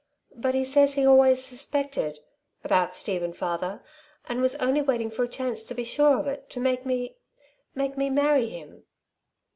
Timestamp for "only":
4.55-4.81